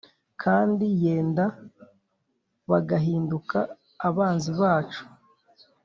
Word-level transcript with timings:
kandi 0.41 0.85
yenda 1.03 1.45
bagahinduka 2.69 3.59
abanzi 4.07 4.51
bacu 4.61 5.03